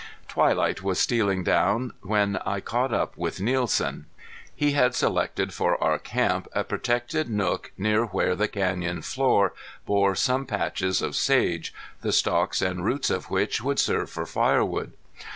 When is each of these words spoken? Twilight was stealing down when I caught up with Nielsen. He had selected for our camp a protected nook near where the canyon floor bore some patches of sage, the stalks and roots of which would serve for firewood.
Twilight 0.27 0.81
was 0.81 0.97
stealing 0.97 1.43
down 1.43 1.93
when 2.01 2.37
I 2.37 2.59
caught 2.59 2.91
up 2.91 3.15
with 3.15 3.39
Nielsen. 3.39 4.07
He 4.55 4.71
had 4.71 4.95
selected 4.95 5.53
for 5.53 5.77
our 5.79 5.99
camp 5.99 6.47
a 6.53 6.63
protected 6.63 7.29
nook 7.29 7.71
near 7.77 8.05
where 8.05 8.33
the 8.33 8.47
canyon 8.47 9.03
floor 9.03 9.53
bore 9.85 10.15
some 10.15 10.47
patches 10.47 11.03
of 11.03 11.15
sage, 11.15 11.71
the 12.01 12.11
stalks 12.11 12.63
and 12.63 12.83
roots 12.83 13.11
of 13.11 13.29
which 13.29 13.61
would 13.61 13.77
serve 13.77 14.09
for 14.09 14.25
firewood. 14.25 14.93